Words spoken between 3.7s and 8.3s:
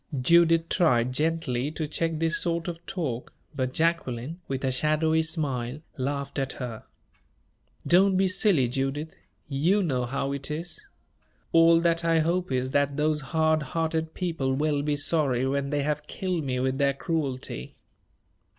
Jacqueline, with a shadowy smile, laughed at her. "Don't be